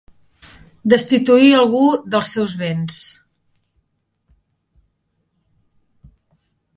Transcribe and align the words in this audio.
Destituir 0.93 1.49
algú 1.57 1.83
dels 2.15 2.31
seus 2.37 2.55
béns. 2.63 2.97